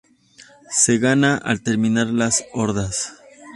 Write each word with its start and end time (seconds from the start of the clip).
Se 0.71 0.97
gana 0.97 1.37
al 1.37 1.61
terminar 1.61 2.07
las 2.07 2.43
hordas. 2.53 3.13